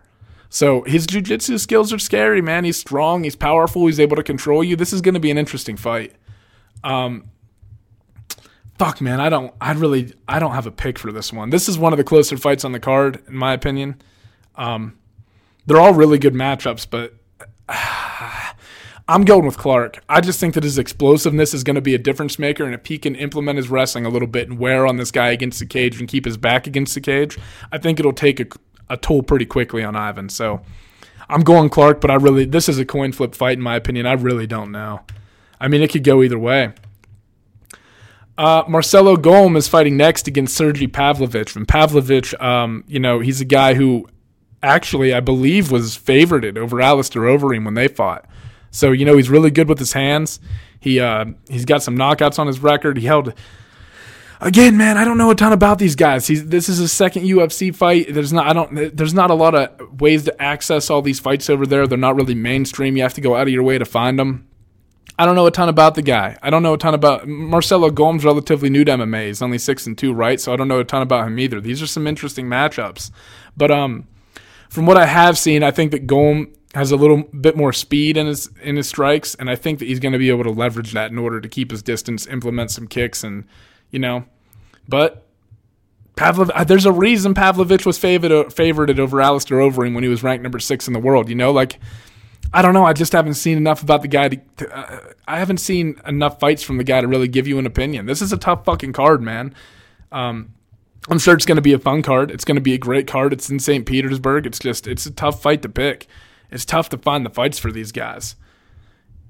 [0.50, 2.66] So his jiu-jitsu skills are scary, man.
[2.66, 4.76] He's strong, he's powerful, he's able to control you.
[4.76, 6.16] This is going to be an interesting fight.
[6.84, 7.30] Um,
[8.80, 11.50] fuck man, I don't I really I don't have a pick for this one.
[11.50, 14.02] This is one of the closer fights on the card in my opinion.
[14.56, 14.98] Um,
[15.66, 17.14] they're all really good matchups, but
[19.10, 20.04] I'm going with Clark.
[20.08, 22.86] I just think that his explosiveness is going to be a difference maker, and if
[22.86, 25.66] he can implement his wrestling a little bit and wear on this guy against the
[25.66, 27.36] cage and keep his back against the cage,
[27.72, 28.46] I think it'll take a,
[28.88, 30.30] a toll pretty quickly on Ivan.
[30.30, 30.62] So
[31.28, 34.06] I'm going Clark, but I really this is a coin flip fight in my opinion.
[34.06, 35.02] I really don't know.
[35.60, 36.74] I mean, it could go either way.
[38.38, 41.56] Uh, Marcelo Golm is fighting next against Sergey Pavlovich.
[41.56, 44.08] And Pavlovich, um, you know, he's a guy who
[44.62, 48.29] actually, I believe, was favorited over Alistair Overeem when they fought.
[48.72, 50.40] So, you know, he's really good with his hands.
[50.80, 52.98] He uh, he's got some knockouts on his record.
[52.98, 53.34] He held
[54.40, 56.28] again, man, I don't know a ton about these guys.
[56.28, 58.14] He's, this is his second UFC fight.
[58.14, 61.50] There's not I don't there's not a lot of ways to access all these fights
[61.50, 61.88] over there.
[61.88, 62.96] They're not really mainstream.
[62.96, 64.48] You have to go out of your way to find them.
[65.18, 66.38] I don't know a ton about the guy.
[66.42, 68.20] I don't know a ton about Marcelo Golm.
[68.20, 69.28] relatively new to MMA.
[69.28, 70.40] He's only six and two, right?
[70.40, 71.60] So I don't know a ton about him either.
[71.60, 73.12] These are some interesting matchups.
[73.58, 74.08] But um,
[74.70, 78.16] from what I have seen, I think that Golm has a little bit more speed
[78.16, 80.52] in his in his strikes, and I think that he's going to be able to
[80.52, 83.46] leverage that in order to keep his distance, implement some kicks, and
[83.90, 84.26] you know.
[84.88, 85.26] But
[86.16, 90.22] Pavlov, uh, there's a reason Pavlovich was favored favored over Alistair Overeem when he was
[90.22, 91.30] ranked number six in the world.
[91.30, 91.80] You know, like
[92.54, 92.86] I don't know.
[92.86, 94.30] I just haven't seen enough about the guy.
[94.30, 97.58] To, to uh, I haven't seen enough fights from the guy to really give you
[97.60, 98.06] an opinion.
[98.06, 99.54] This is a tough fucking card, man.
[100.12, 100.54] Um,
[101.10, 102.32] I'm sure it's going to be a fun card.
[102.32, 103.34] It's going to be a great card.
[103.34, 103.86] It's in St.
[103.86, 104.46] Petersburg.
[104.46, 106.08] It's just it's a tough fight to pick.
[106.52, 108.36] It's tough to find the fights for these guys.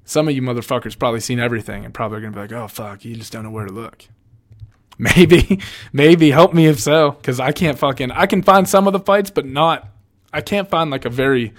[0.05, 3.05] Some of you motherfuckers probably seen everything and probably going to be like, "Oh fuck,
[3.05, 4.05] you just don't know where to look."
[4.97, 5.61] Maybe,
[5.93, 8.99] maybe help me if so, because I can't fucking I can find some of the
[8.99, 9.87] fights, but not.
[10.33, 11.53] I can't find like a very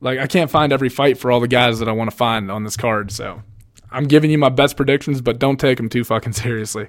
[0.00, 2.50] like I can't find every fight for all the guys that I want to find
[2.50, 3.10] on this card.
[3.10, 3.42] So
[3.90, 6.88] I'm giving you my best predictions, but don't take them too fucking seriously.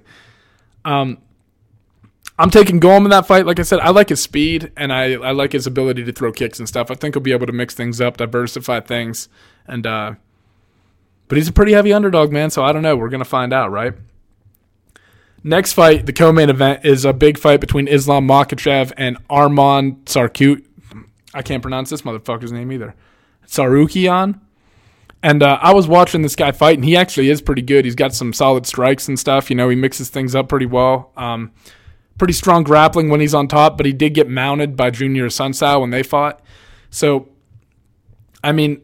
[0.85, 1.17] Um,
[2.37, 3.45] I'm taking Golm in that fight.
[3.45, 6.31] Like I said, I like his speed and I, I like his ability to throw
[6.31, 6.89] kicks and stuff.
[6.89, 9.27] I think he'll be able to mix things up, diversify things,
[9.67, 10.13] and uh,
[11.27, 12.49] but he's a pretty heavy underdog, man.
[12.49, 12.95] So I don't know.
[12.95, 13.93] We're gonna find out, right?
[15.43, 20.65] Next fight, the co-main event, is a big fight between Islam Makhachev and Arman Tsarukyan.
[21.33, 22.95] I can't pronounce this motherfucker's name either.
[23.45, 24.39] Tsarukyan.
[25.21, 27.83] And uh, I was watching this guy fight, and he actually is pretty good.
[27.85, 29.49] He's got some solid strikes and stuff.
[29.49, 31.11] You know, he mixes things up pretty well.
[31.17, 31.51] Um,
[32.19, 35.81] pretty strong grappling when he's on top, but he did get mounted by Junior Sunsao
[35.81, 36.41] when they fought.
[36.91, 37.29] So
[38.43, 38.81] I mean,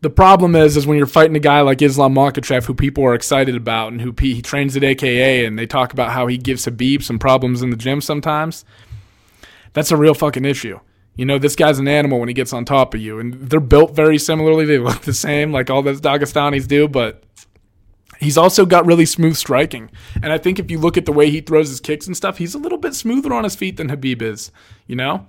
[0.00, 3.14] the problem is, is when you're fighting a guy like Islam Makhachev, who people are
[3.14, 6.66] excited about, and who he trains at AKA, and they talk about how he gives
[6.66, 8.64] Khabib some problems in the gym sometimes.
[9.72, 10.80] That's a real fucking issue.
[11.16, 13.60] You know, this guy's an animal when he gets on top of you, and they're
[13.60, 14.64] built very similarly.
[14.64, 17.22] They look the same, like all those Dagestanis do, but
[18.20, 19.90] he's also got really smooth striking.
[20.22, 22.38] And I think if you look at the way he throws his kicks and stuff,
[22.38, 24.52] he's a little bit smoother on his feet than Khabib is.
[24.86, 25.26] You know,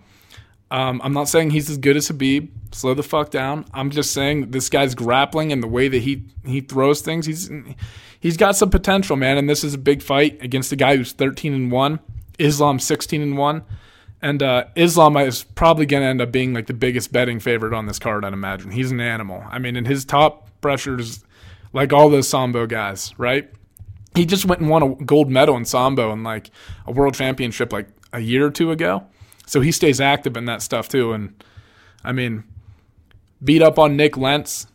[0.70, 2.50] um, I'm not saying he's as good as Khabib.
[2.74, 3.66] Slow the fuck down.
[3.74, 7.26] I'm just saying this guy's grappling and the way that he he throws things.
[7.26, 7.50] He's
[8.20, 9.38] he's got some potential, man.
[9.38, 12.00] And this is a big fight against a guy who's 13 and one.
[12.40, 13.64] Islam 16 and one.
[14.22, 17.74] And uh, Islam is probably going to end up being like the biggest betting favorite
[17.74, 18.72] on this card, I'd imagine.
[18.72, 19.44] He's an animal.
[19.50, 21.24] I mean, in his top pressures,
[21.74, 23.50] like all those Sambo guys, right?
[24.16, 26.52] He just went and won a gold medal in Sambo and like
[26.86, 29.04] a world championship like a year or two ago.
[29.46, 31.14] So he stays active in that stuff too.
[31.14, 31.44] And
[32.04, 32.44] I mean,
[33.44, 34.68] beat up on Nik Lentz,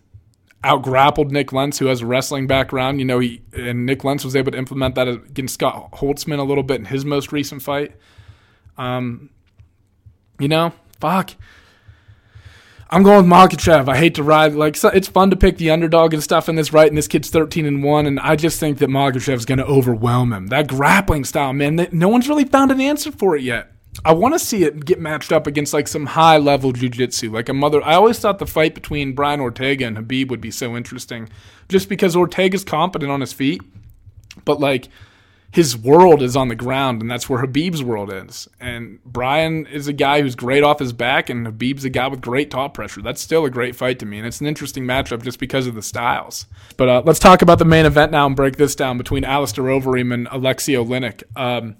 [0.64, 2.98] out grappled Nik Lentz, who has a wrestling background.
[2.98, 6.42] You know, he and Nik Lentz was able to implement that against Scott Holtzman a
[6.42, 7.96] little bit in his most recent fight.
[8.78, 9.30] Um,
[10.38, 11.30] you know, fuck.
[12.88, 13.88] I'm going with Makhachev.
[13.88, 16.72] I hate to ride like it's fun to pick the underdog and stuff in this
[16.72, 19.66] right, and this kid's 13 and one, and I just think that Makhachev's going to
[19.66, 20.46] overwhelm him.
[20.48, 23.72] That grappling style, man, that no one's really found an answer for it yet.
[24.04, 27.48] I want to see it get matched up against like some high level jiu-jitsu, like
[27.48, 27.82] a mother.
[27.82, 31.28] I always thought the fight between Brian Ortega and Khabib would be so interesting,
[31.68, 33.62] just because Ortega's competent on his feet,
[34.44, 34.88] but like
[35.56, 38.46] his world is on the ground, and that's where Khabib's world is.
[38.60, 42.20] And Brian is a guy who's great off his back, and Khabib's a guy with
[42.20, 43.00] great top pressure.
[43.00, 45.74] That's still a great fight to me, and it's an interesting matchup just because of
[45.74, 46.44] the styles.
[46.76, 49.64] But uh, let's talk about the main event now and break this down between Alistair
[49.64, 51.22] Overeem and Alexei Oleinik.
[51.34, 51.76] Um,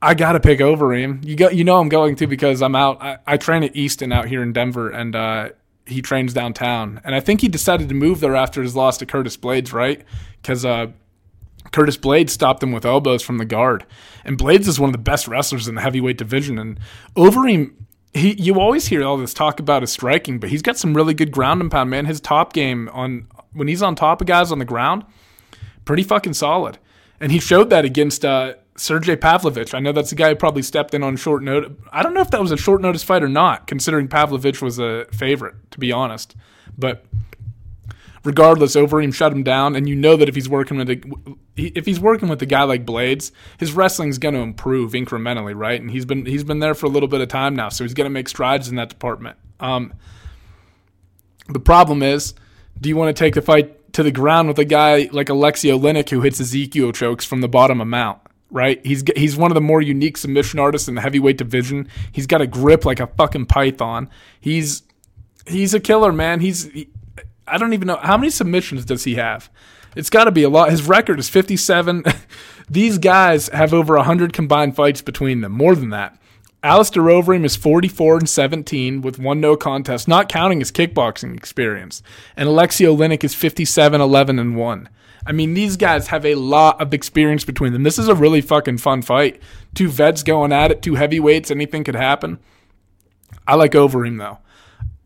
[0.00, 1.24] I gotta pick Overeem.
[1.24, 3.02] You go, you know I'm going to because I'm out.
[3.02, 5.48] I, I train at Easton out here in Denver, and uh,
[5.84, 7.00] he trains downtown.
[7.02, 10.04] And I think he decided to move there after his loss to Curtis Blaydes, right?
[10.40, 10.92] Because uh,
[11.74, 13.84] Curtis Blaydes stopped him with elbows from the guard,
[14.24, 16.56] and Blaydes is one of the best wrestlers in the heavyweight division.
[16.56, 16.78] And
[17.16, 17.72] Overeem,
[18.12, 21.14] he you always hear all this talk about his striking, but he's got some really
[21.14, 21.90] good ground and pound.
[21.90, 25.04] Man, his top game on when he's on top of guys on the ground,
[25.84, 26.78] pretty fucking solid.
[27.18, 28.24] And he showed that against.
[28.24, 29.72] Uh, Sergey Pavlovich.
[29.72, 31.70] I know that's a guy who probably stepped in on short notice.
[31.92, 34.80] I don't know if that was a short notice fight or not, considering Pavlovich was
[34.80, 36.34] a favorite, to be honest.
[36.76, 37.04] But
[38.24, 41.00] regardless, Overeem shut him down, and you know that if he's working with a,
[41.56, 45.80] if he's working with a guy like Blaydes, his wrestling's going to improve incrementally, right?
[45.80, 47.94] And he's been he's been there for a little bit of time now, so he's
[47.94, 49.36] going to make strides in that department.
[49.60, 49.94] Um,
[51.48, 52.34] the problem is,
[52.80, 55.68] do you want to take the fight to the ground with a guy like Alexei
[55.68, 58.18] Oleinik who hits Ezekiel chokes from the bottom of mount?
[58.50, 58.84] right?
[58.86, 61.88] He's he's one of the more unique submission artists in the heavyweight division.
[62.12, 64.08] He's got a grip like a fucking python.
[64.40, 64.84] He's
[65.44, 66.38] he's a killer, man.
[66.38, 66.88] He's he,
[67.46, 69.50] I don't even know how many submissions does he have.
[69.96, 70.70] It's got to be a lot.
[70.70, 72.04] His record is 57.
[72.68, 76.18] These guys have over 100 combined fights between them, more than that.
[76.62, 82.02] Alistair Overeem is 44 and 17 with one no contest, not counting his kickboxing experience.
[82.36, 84.88] And Alexei Oleinik is 57, 11 and 1.
[85.26, 87.82] I mean, these guys have a lot of experience between them.
[87.82, 89.40] This is a really fucking fun fight.
[89.74, 92.38] Two vets going at it, two heavyweights, anything could happen.
[93.46, 94.38] I like Overeem though.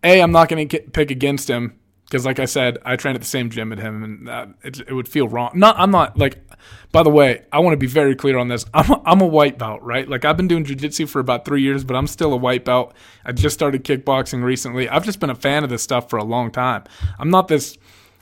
[0.05, 3.21] A, I'm not going to pick against him because, like I said, I train at
[3.21, 5.53] the same gym at him, and uh, it, it, would feel wrong.
[5.55, 6.44] Not, I'm not like.
[6.90, 8.64] By the way, I want to be very clear on this.
[8.75, 10.09] I'm a, I'm a white belt, right?
[10.09, 12.94] Like I've been doing jujitsu for about three years, but I'm still a white belt.
[13.25, 14.88] I just started kickboxing recently.
[14.88, 16.85] I've just been a fan of this stuff for a long time.
[17.18, 17.77] I'm not this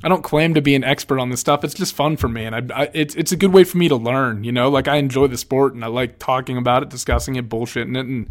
[0.04, 1.64] I don't claim to be an expert on this stuff.
[1.64, 3.88] It's just fun for me, and I, I, it's it's a good way for me
[3.88, 4.44] to learn.
[4.44, 7.48] You know, like I enjoy the sport, and I like talking about it, discussing it,
[7.48, 8.28] bullshitting it, and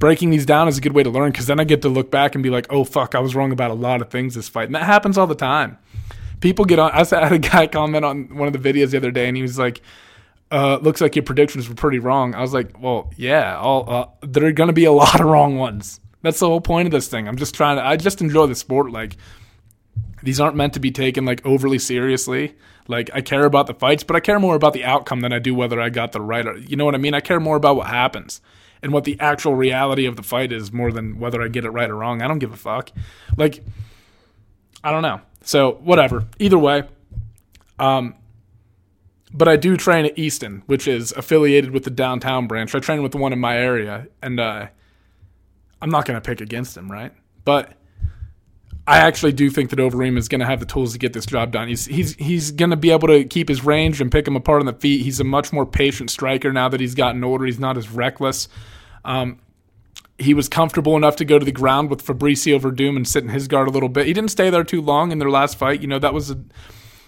[0.00, 2.10] breaking these down is a good way to learn because then I get to look
[2.10, 4.48] back and be like, oh fuck, I was wrong about a lot of things this
[4.48, 5.78] fight, and that happens all the time.
[6.40, 6.90] People get on.
[6.90, 9.42] I had a guy comment on one of the videos the other day, and he
[9.42, 9.80] was like.
[10.52, 12.34] Uh, looks like your predictions were pretty wrong.
[12.34, 15.56] I was like, well, yeah, uh, there are going to be a lot of wrong
[15.56, 16.00] ones.
[16.22, 17.28] That's the whole point of this thing.
[17.28, 18.90] I'm just trying to, I just enjoy the sport.
[18.90, 19.16] Like,
[20.24, 22.56] these aren't meant to be taken like overly seriously.
[22.88, 25.38] Like I care about the fights, but I care more about the outcome than I
[25.38, 26.44] do whether I got the right.
[26.44, 27.14] Or, you know what I mean?
[27.14, 28.40] I care more about what happens
[28.82, 31.70] and what the actual reality of the fight is more than whether I get it
[31.70, 32.22] right or wrong.
[32.22, 32.90] I don't give a fuck.
[33.36, 33.62] Like
[34.82, 35.20] I don't know.
[35.42, 36.26] So whatever.
[36.38, 36.84] Either way,
[37.78, 38.14] um,
[39.32, 42.74] but I do train at Easton, which is affiliated with the downtown branch.
[42.74, 44.66] I train with the one in my area, and uh,
[45.80, 47.12] I'm not to pick against him, right?
[47.44, 47.72] But
[48.90, 51.24] I actually do think that Overeem is going to have the tools to get this
[51.24, 51.68] job done.
[51.68, 54.58] He's he's he's going to be able to keep his range and pick him apart
[54.58, 55.02] on the feet.
[55.02, 57.44] He's a much more patient striker now that he's gotten older.
[57.44, 58.48] He's not as reckless.
[59.04, 59.38] Um,
[60.18, 63.30] he was comfortable enough to go to the ground with Fabricio Werdum and sit in
[63.30, 64.08] his guard a little bit.
[64.08, 65.80] He didn't stay there too long in their last fight.
[65.80, 66.40] You know, that was a.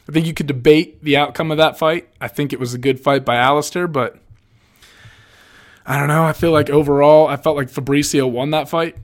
[0.09, 2.09] I think you could debate the outcome of that fight.
[2.21, 4.21] I think it was a good fight by Alistair, but
[5.85, 6.23] I don't know.
[6.23, 8.97] I feel like overall, I felt like Fabricio won that fight.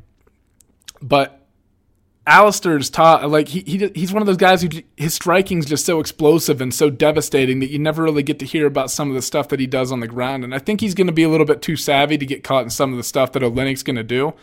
[1.02, 1.37] But
[2.28, 5.98] Alistair's taught like he, he he's one of those guys who his striking's just so
[5.98, 9.22] explosive and so devastating that you never really get to hear about some of the
[9.22, 10.44] stuff that he does on the ground.
[10.44, 12.64] And I think he's going to be a little bit too savvy to get caught
[12.64, 14.34] in some of the stuff that Oleinik's going to do.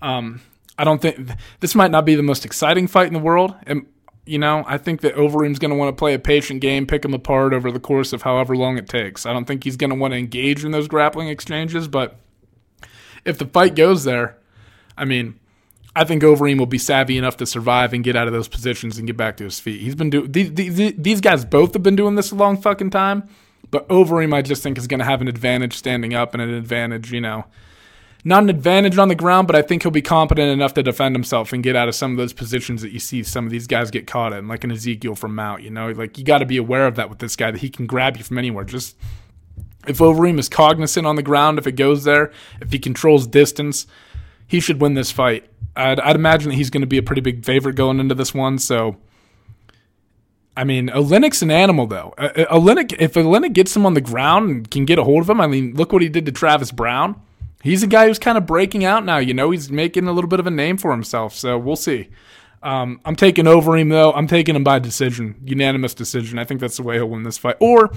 [0.00, 0.40] Um,
[0.78, 3.84] I don't think this might not be the most exciting fight in the world, and
[4.24, 7.04] you know I think that Overeem's going to want to play a patient game, pick
[7.04, 9.26] him apart over the course of however long it takes.
[9.26, 12.16] I don't think he's going to want to engage in those grappling exchanges, but
[13.26, 14.38] if the fight goes there,
[14.96, 15.38] I mean
[15.98, 18.98] I think Overeem will be savvy enough to survive and get out of those positions
[18.98, 19.80] and get back to his feet.
[19.80, 22.90] He's been doing these, these, these guys both have been doing this a long fucking
[22.90, 23.28] time,
[23.72, 26.54] but Overeem I just think is going to have an advantage standing up and an
[26.54, 27.46] advantage, you know,
[28.24, 31.16] not an advantage on the ground, but I think he'll be competent enough to defend
[31.16, 33.66] himself and get out of some of those positions that you see some of these
[33.66, 35.62] guys get caught in, like an Ezekiel from Mount.
[35.62, 37.70] You know, like you got to be aware of that with this guy that he
[37.70, 38.62] can grab you from anywhere.
[38.62, 38.96] Just
[39.88, 42.30] if Overeem is cognizant on the ground, if it goes there,
[42.60, 43.88] if he controls distance,
[44.46, 45.48] he should win this fight.
[45.78, 48.34] I'd, I'd imagine that he's going to be a pretty big favorite going into this
[48.34, 48.58] one.
[48.58, 48.96] So,
[50.56, 52.14] I mean, Oleinik's an animal, though.
[52.18, 55.40] Oleinik, if Oleinik gets him on the ground and can get a hold of him,
[55.40, 57.20] I mean, look what he did to Travis Browne.
[57.62, 59.18] He's a guy who's kind of breaking out now.
[59.18, 61.34] You know, he's making a little bit of a name for himself.
[61.34, 62.08] So we'll see.
[62.62, 64.12] Um, I'm taking Overeem though.
[64.12, 66.38] I'm taking him by decision, unanimous decision.
[66.38, 67.56] I think that's the way he'll win this fight.
[67.60, 67.92] Or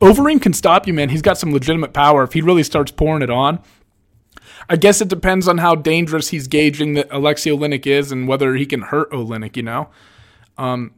[0.00, 1.08] Overeem can stop you, man.
[1.08, 2.22] He's got some legitimate power.
[2.22, 3.60] If he really starts pouring it on,
[4.68, 8.54] I guess it depends on how dangerous he's gauging that Alexei Oleinik is and whether
[8.54, 9.88] he can hurt Oleinik, you know?
[10.56, 10.94] Um,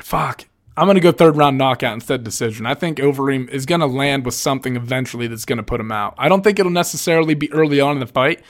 [0.00, 0.46] fuck.
[0.76, 2.66] I'm going to go third round knockout instead decision.
[2.66, 5.90] I think Overeem is going to land with something eventually that's going to put him
[5.90, 6.14] out.
[6.18, 8.42] I don't think it'll necessarily be early on in the fight.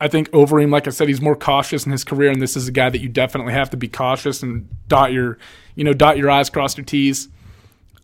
[0.00, 2.68] I think Overeem, like I said, he's more cautious in his career, and this is
[2.68, 5.38] a guy that you definitely have to be cautious and dot your,
[5.74, 7.28] you know, dot your I's, cross your T's.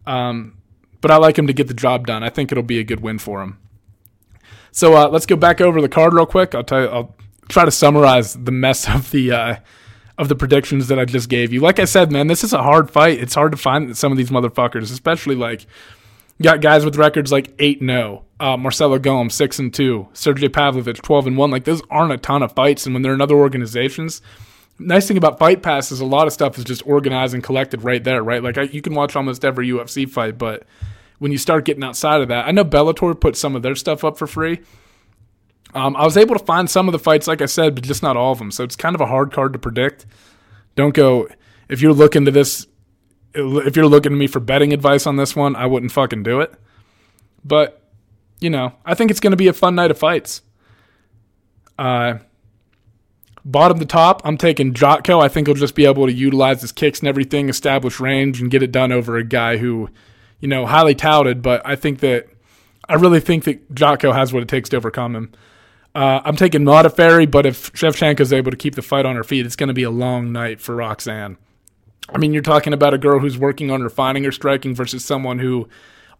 [0.06, 0.58] Um,
[1.00, 2.22] but I like him to get the job done.
[2.22, 3.58] I think it'll be a good win for him.
[4.76, 6.54] So uh, let's go back over the card real quick.
[6.54, 6.88] I'll tell you.
[6.88, 7.16] I'll
[7.48, 9.56] try to summarize the mess of the uh,
[10.18, 11.60] of the predictions that I just gave you.
[11.60, 13.18] Like I said, man, this is a hard fight.
[13.18, 15.64] It's hard to find some of these motherfuckers, especially like
[16.42, 18.24] got guys with records like eight and zero.
[18.38, 21.50] Oh, uh, Marcelo Golm six and two, Sergey Pavlovich twelve and one.
[21.50, 24.20] Like those aren't a ton of fights, and when they're in other organizations,
[24.78, 27.82] nice thing about Fight Pass is a lot of stuff is just organized and collected
[27.82, 28.42] right there, right?
[28.42, 30.64] Like I, you can watch almost every UFC fight, but
[31.18, 32.46] when you start getting outside of that.
[32.46, 34.60] I know Bellator put some of their stuff up for free.
[35.74, 38.02] Um, I was able to find some of the fights, like I said, but just
[38.02, 38.50] not all of them.
[38.50, 40.06] So it's kind of a hard card to predict.
[40.74, 41.28] Don't go
[41.68, 42.66] if you're looking to this.
[43.34, 46.40] If you're looking to me for betting advice on this one, I wouldn't fucking do
[46.40, 46.54] it.
[47.44, 47.82] But
[48.40, 50.42] you know, I think it's going to be a fun night of fights.
[51.78, 52.18] Uh,
[53.44, 55.22] bottom to top, I'm taking Jotko.
[55.22, 58.50] I think he'll just be able to utilize his kicks and everything, establish range, and
[58.50, 59.90] get it done over a guy who
[60.40, 62.28] you know, highly touted, but I think that
[62.88, 65.32] I really think that Jotko has what it takes to overcome him.
[65.94, 69.24] Uh, I'm taking Modafferi, but if Shevchenko is able to keep the fight on her
[69.24, 71.38] feet, it's going to be a long night for Roxanne.
[72.10, 75.38] I mean, you're talking about a girl who's working on refining her striking versus someone
[75.38, 75.68] who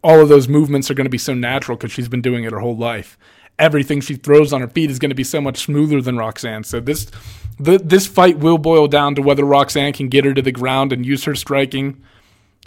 [0.02, 2.52] all of those movements are going to be so natural because she's been doing it
[2.52, 3.18] her whole life.
[3.58, 6.64] Everything she throws on her feet is going to be so much smoother than Roxanne.
[6.64, 7.10] So this
[7.58, 11.06] this fight will boil down to whether Roxanne can get her to the ground and
[11.06, 12.02] use her striking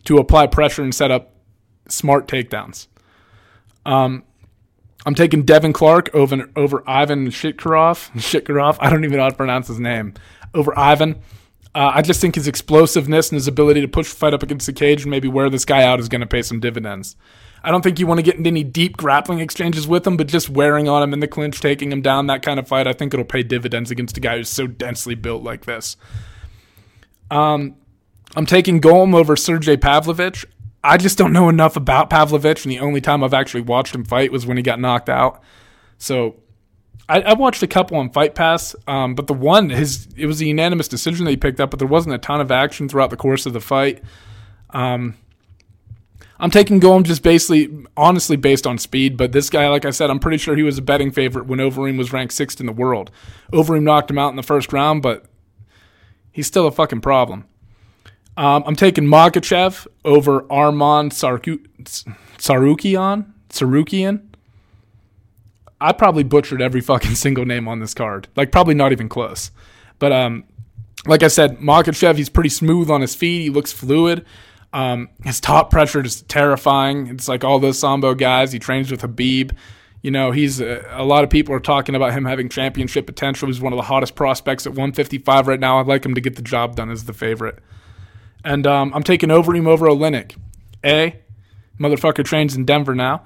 [0.06, 1.32] to apply pressure and set up
[1.92, 2.88] smart takedowns.
[3.86, 4.24] Um,
[5.06, 8.12] I'm taking Devin Clark over over Ivan Shitkarov.
[8.16, 8.78] Shitkarov.
[8.80, 10.14] I don't even know how to pronounce his name.
[10.54, 11.22] Over Ivan.
[11.76, 14.74] Uh, I just think his explosiveness and his ability to push fight up against the
[14.74, 17.16] cage and maybe wear this guy out is going to pay some dividends.
[17.64, 20.28] I don't think you want to get into any deep grappling exchanges with him, but
[20.28, 22.94] just wearing on him in the clinch, taking him down, that kind of fight, I
[22.94, 25.98] think it'll pay dividends against a guy who's so densely built like this.
[27.30, 27.76] Um,
[28.36, 30.46] I'm taking Golm over Sergey Pavlovich.
[30.84, 34.06] I just don't know enough about Pavlovich, and the only time I've actually watched him
[34.06, 35.42] fight was when he got knocked out.
[35.98, 36.38] So
[37.10, 40.40] I, I watched a couple on Fight Pass, um, but the one his it was
[40.42, 43.10] a unanimous decision that he picked up, but there wasn't a ton of action throughout
[43.10, 44.02] the course of the fight.
[44.70, 45.16] Um,
[46.40, 49.18] I'm taking Golm just basically, honestly, based on speed.
[49.18, 51.60] But this guy, like I said, I'm pretty sure he was a betting favorite when
[51.60, 53.12] Overeem was ranked sixth in the world.
[53.52, 55.26] Overeem knocked him out in the first round, but
[56.32, 57.46] he's still a fucking problem.
[58.40, 61.66] Um, I'm taking Makhachev over Arman Sarku-
[62.38, 63.26] Sarukian.
[63.50, 64.22] Tsarukyan.
[65.82, 68.30] I probably butchered every fucking single name on this card.
[68.38, 69.52] Like probably not even close.
[70.00, 70.46] But um,
[71.06, 73.42] like I said, Makhachev, he's pretty smooth on his feet.
[73.42, 74.26] He looks fluid.
[74.72, 77.08] Um, his top pressure is terrifying.
[77.08, 78.54] It's like all those Sambo guys.
[78.54, 79.52] He trains with Khabib.
[80.02, 83.50] You know, he's uh, a lot of people are talking about him having championship potential.
[83.50, 85.82] He's one of the hottest prospects at 155 right now.
[85.82, 87.60] I'd like him to get the job done as the favorite.
[88.44, 90.38] And um, I'm taking Overeem over Oleinik.
[90.86, 91.20] A,
[91.80, 93.26] motherfucker trains in Denver now.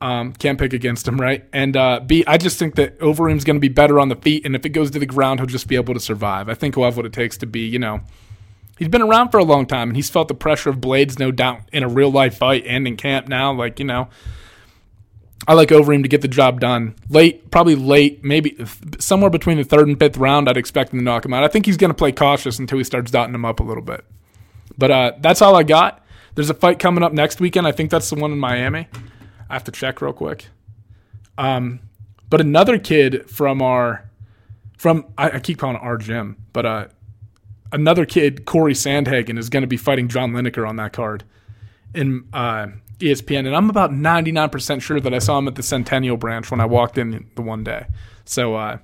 [0.00, 1.44] Um, can't pick against him, right?
[1.52, 4.46] And uh, B, I just think that Overeem's going to be better on the feet,
[4.46, 6.48] and if it goes to the ground, he'll just be able to survive.
[6.48, 8.00] I think he'll have what it takes to be, you know,
[8.78, 11.30] he's been around for a long time, and he's felt the pressure of Blaydes, no
[11.30, 13.52] doubt, in a real life fight and in camp now.
[13.52, 14.08] Like, you know,
[15.46, 16.94] I like Overeem to get the job done.
[17.10, 18.56] Late, probably late, maybe
[18.98, 21.44] somewhere between the third and fifth round, I'd expect him to knock him out.
[21.44, 23.82] I think he's going to play cautious until he starts dotting him up a little
[23.82, 24.02] bit.
[24.80, 26.02] But uh, that's all I got.
[26.34, 27.66] There's a fight coming up next weekend.
[27.66, 28.88] I think that's the one in Miami.
[29.48, 30.46] I have to check real quick.
[31.36, 31.80] Um,
[32.30, 34.08] but another kid from our,
[34.78, 36.86] from I, I keep calling it our gym, but uh,
[37.72, 41.24] another kid, Corey Sandhagen, is going to be fighting John Lineker on that card
[41.94, 42.68] in uh,
[43.00, 46.60] ESPN, and I'm about 99% sure that I saw him at the Centennial branch when
[46.60, 47.86] I walked in the one day.
[48.24, 48.78] So uh,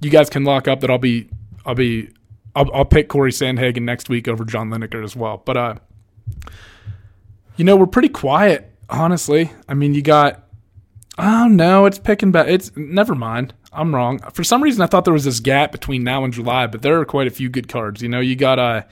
[0.00, 1.28] you guys can lock up that I'll be
[1.66, 2.10] I'll be
[2.54, 5.42] I'll, I'll pick Corey Sandhagen next week over John Lineker as well.
[5.44, 5.74] But uh,
[7.56, 9.52] you know, we're pretty quiet, honestly.
[9.68, 10.44] I mean, you got
[11.18, 12.48] oh no, it's picking back.
[12.48, 13.54] It's never mind.
[13.72, 14.18] I'm wrong.
[14.32, 16.98] For some reason, I thought there was this gap between now and July, but there
[16.98, 18.02] are quite a few good cards.
[18.02, 18.82] You know, you got uh,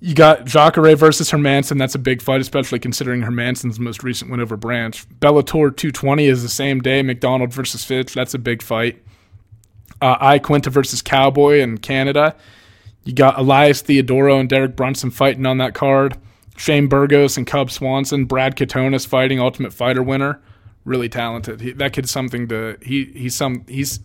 [0.00, 1.78] you got Jacare versus Hermansson.
[1.78, 5.08] That's a big fight, especially considering Hermansson's most recent win over Branch.
[5.20, 7.02] Bellator 220 is the same day.
[7.02, 8.12] McDonald versus Fitch.
[8.14, 9.02] That's a big fight
[10.00, 12.36] uh, Iaquinta versus Cowboy in Canada.
[13.04, 16.18] You got Elias Theodorou and Derek Brunson fighting on that card.
[16.56, 18.24] Shane Burgos and Cub Swanson.
[18.24, 20.40] Brad Katonis fighting Ultimate Fighter winner.
[20.84, 21.60] Really talented.
[21.60, 24.00] He, that kid's something to he he's some he's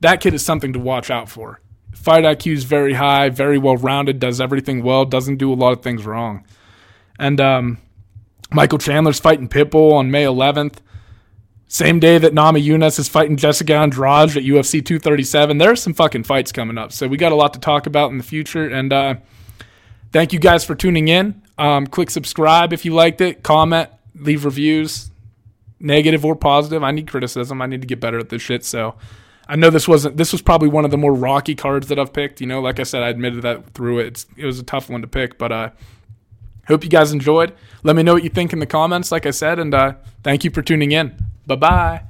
[0.00, 1.60] that kid is something to watch out for.
[1.92, 5.72] Fight IQ is very high, very well rounded, does everything well, doesn't do a lot
[5.72, 6.44] of things wrong.
[7.18, 7.78] And um,
[8.52, 10.76] Michael Chandler's fighting Pitbull on May 11th.
[11.72, 15.58] Same day that Namajunas is fighting Jessica Andrade at UFC 237.
[15.58, 16.90] There are some fucking fights coming up.
[16.90, 18.68] So we got a lot to talk about in the future.
[18.68, 19.14] And uh,
[20.10, 21.40] thank you guys for tuning in.
[21.58, 23.44] Um, click subscribe if you liked it.
[23.44, 25.12] Comment, leave reviews,
[25.78, 26.82] negative or positive.
[26.82, 27.62] I need criticism.
[27.62, 28.64] I need to get better at this shit.
[28.64, 28.96] So
[29.46, 30.16] I know this wasn't.
[30.16, 32.40] This was probably one of the more rocky cards that I've picked.
[32.40, 34.06] You know, like I said, I admitted that through it.
[34.08, 35.70] It's, it was a tough one to pick, but uh,
[36.66, 37.52] hope you guys enjoyed.
[37.84, 39.12] Let me know what you think in the comments.
[39.12, 39.92] Like I said, and uh,
[40.24, 41.16] thank you for tuning in.
[41.50, 42.09] Bye bye.